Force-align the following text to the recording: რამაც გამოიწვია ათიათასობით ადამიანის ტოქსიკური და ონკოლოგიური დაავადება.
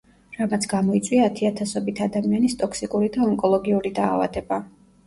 რამაც 0.37 0.63
გამოიწვია 0.71 1.27
ათიათასობით 1.31 2.03
ადამიანის 2.07 2.59
ტოქსიკური 2.65 3.13
და 3.19 3.25
ონკოლოგიური 3.31 3.95
დაავადება. 4.03 4.65